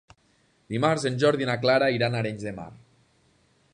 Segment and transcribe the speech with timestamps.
[0.75, 2.69] Dimarts en Jordi i na Clara iran a Arenys de Mar.